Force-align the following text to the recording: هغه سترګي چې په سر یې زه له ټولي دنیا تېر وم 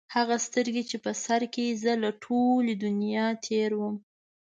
هغه 0.15 0.35
سترګي 0.47 0.83
چې 0.89 0.97
په 1.03 1.11
سر 1.23 1.41
یې 1.55 1.67
زه 1.83 1.93
له 2.03 2.09
ټولي 2.23 2.73
دنیا 2.85 3.25
تېر 3.45 3.71
وم 3.79 3.95